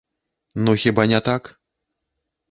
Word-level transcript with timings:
Ну 0.63 0.73
хіба 0.83 1.05
не 1.11 1.19
так? 1.27 1.43